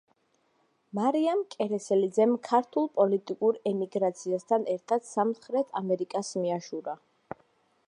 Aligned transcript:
მარიამ 0.99 1.43
კერესელიძემ 1.55 2.33
ქართულ 2.47 2.89
პოლიტიკურ 2.95 3.61
ემიგრაციასთან 3.73 4.67
ერთად, 4.77 5.07
სამხრეთ 5.13 5.79
ამერიკას 5.85 6.35
მიაშურა. 6.43 6.99